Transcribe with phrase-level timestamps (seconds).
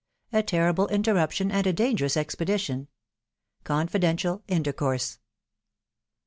[0.33, 2.87] —A TERRIBLE INTERRUPTION, AND A DANGEROUS EXPEDITION.—
[3.63, 5.19] CONFIDENTIAL INTERCOURSE.